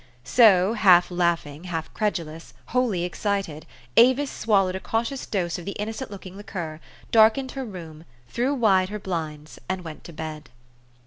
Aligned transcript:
So, 0.23 0.73
half 0.73 1.11
laughing, 1.11 1.65
half 1.65 1.93
credulous, 1.93 2.55
wholly 2.69 3.03
excited, 3.03 3.67
Avis 3.95 4.31
swallowed 4.31 4.73
a 4.75 4.79
cautious 4.79 5.27
dose 5.27 5.59
of 5.59 5.65
the 5.65 5.73
innocent 5.73 6.09
looking 6.09 6.35
liqueur, 6.37 6.79
darkened 7.11 7.51
her 7.51 7.63
room, 7.65 8.05
threw 8.27 8.51
wide 8.55 8.89
her 8.89 8.97
blinds, 8.97 9.59
and 9.69 9.83
went 9.83 10.03
to 10.05 10.11
bed. 10.13 10.49